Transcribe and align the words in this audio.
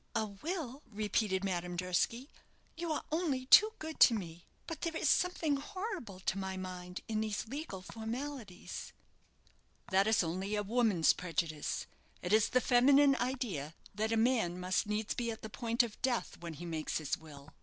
"A 0.15 0.25
will!" 0.25 0.81
repeated 0.89 1.43
Madame 1.43 1.75
Durski; 1.75 2.31
"you 2.75 2.91
are 2.91 3.03
only 3.11 3.45
too 3.45 3.73
good 3.77 3.99
to 3.99 4.15
me. 4.15 4.47
But 4.65 4.81
there 4.81 4.97
is 4.97 5.07
something 5.07 5.57
horrible 5.57 6.19
to 6.21 6.39
my 6.39 6.57
mind 6.57 7.01
in 7.07 7.21
these 7.21 7.45
legal 7.47 7.83
formalities." 7.83 8.93
"That 9.91 10.07
is 10.07 10.23
only 10.23 10.55
a 10.55 10.63
woman's 10.63 11.13
prejudice. 11.13 11.85
It 12.23 12.33
is 12.33 12.49
the 12.49 12.61
feminine 12.61 13.15
idea 13.17 13.75
that 13.93 14.11
a 14.11 14.17
man 14.17 14.59
must 14.59 14.87
needs 14.87 15.13
be 15.13 15.29
at 15.29 15.43
the 15.43 15.51
point 15.51 15.83
of 15.83 16.01
death 16.01 16.35
when 16.39 16.55
he 16.55 16.65
makes 16.65 16.97
his 16.97 17.15
will. 17.15 17.53